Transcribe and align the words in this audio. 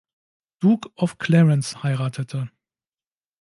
Duke 0.61 0.89
of 0.95 1.19
Clarence 1.19 1.75
heiratete. 1.83 2.49